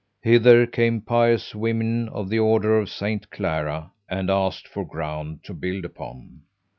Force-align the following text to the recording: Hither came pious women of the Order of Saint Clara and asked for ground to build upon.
Hither 0.23 0.65
came 0.65 1.01
pious 1.01 1.53
women 1.53 2.09
of 2.09 2.27
the 2.27 2.39
Order 2.39 2.79
of 2.79 2.89
Saint 2.89 3.29
Clara 3.29 3.91
and 4.09 4.31
asked 4.31 4.67
for 4.67 4.83
ground 4.83 5.41
to 5.43 5.53
build 5.53 5.85
upon. 5.85 6.41